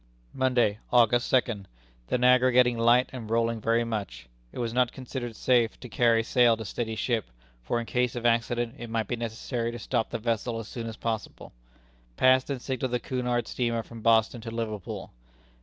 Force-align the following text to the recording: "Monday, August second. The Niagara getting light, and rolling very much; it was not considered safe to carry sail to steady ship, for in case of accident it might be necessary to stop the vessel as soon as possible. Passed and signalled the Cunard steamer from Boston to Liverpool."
"Monday, 0.33 0.79
August 0.91 1.27
second. 1.27 1.67
The 2.07 2.17
Niagara 2.17 2.51
getting 2.51 2.75
light, 2.75 3.11
and 3.13 3.29
rolling 3.29 3.61
very 3.61 3.83
much; 3.83 4.27
it 4.51 4.57
was 4.57 4.73
not 4.73 4.91
considered 4.91 5.35
safe 5.35 5.79
to 5.79 5.87
carry 5.87 6.23
sail 6.23 6.57
to 6.57 6.65
steady 6.65 6.95
ship, 6.95 7.25
for 7.61 7.79
in 7.79 7.85
case 7.85 8.15
of 8.15 8.25
accident 8.25 8.73
it 8.79 8.89
might 8.89 9.07
be 9.07 9.15
necessary 9.15 9.71
to 9.71 9.77
stop 9.77 10.09
the 10.09 10.17
vessel 10.17 10.57
as 10.57 10.67
soon 10.67 10.87
as 10.87 10.97
possible. 10.97 11.53
Passed 12.17 12.49
and 12.49 12.59
signalled 12.59 12.93
the 12.93 12.99
Cunard 12.99 13.47
steamer 13.47 13.83
from 13.83 14.01
Boston 14.01 14.41
to 14.41 14.49
Liverpool." 14.49 15.11